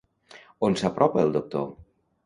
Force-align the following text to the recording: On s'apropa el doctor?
On 0.69 0.79
s'apropa 0.81 1.23
el 1.27 1.37
doctor? 1.39 1.73